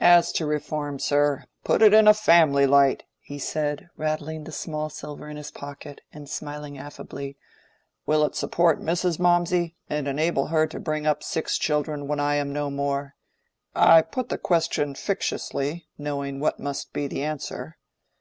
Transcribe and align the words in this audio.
"As 0.00 0.32
to 0.32 0.46
Reform, 0.46 0.98
sir, 0.98 1.44
put 1.62 1.80
it 1.80 1.94
in 1.94 2.08
a 2.08 2.12
family 2.12 2.66
light," 2.66 3.04
he 3.20 3.38
said, 3.38 3.88
rattling 3.96 4.42
the 4.42 4.50
small 4.50 4.90
silver 4.90 5.28
in 5.28 5.36
his 5.36 5.52
pocket, 5.52 6.00
and 6.12 6.28
smiling 6.28 6.76
affably. 6.76 7.36
"Will 8.04 8.24
it 8.24 8.34
support 8.34 8.80
Mrs. 8.82 9.20
Mawmsey, 9.20 9.76
and 9.88 10.08
enable 10.08 10.48
her 10.48 10.66
to 10.66 10.80
bring 10.80 11.06
up 11.06 11.22
six 11.22 11.56
children 11.56 12.08
when 12.08 12.18
I 12.18 12.34
am 12.34 12.52
no 12.52 12.68
more? 12.68 13.14
I 13.72 14.02
put 14.02 14.28
the 14.28 14.38
question 14.38 14.96
fictiously, 14.96 15.86
knowing 15.96 16.40
what 16.40 16.58
must 16.58 16.92
be 16.92 17.06
the 17.06 17.22
answer. 17.22 17.76